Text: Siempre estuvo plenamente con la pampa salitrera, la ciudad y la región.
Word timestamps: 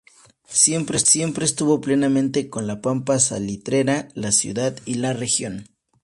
Siempre 0.47 0.97
estuvo 0.97 1.79
plenamente 1.79 2.49
con 2.49 2.65
la 2.65 2.81
pampa 2.81 3.19
salitrera, 3.19 4.07
la 4.15 4.31
ciudad 4.31 4.75
y 4.83 4.95
la 4.95 5.13
región. 5.13 5.65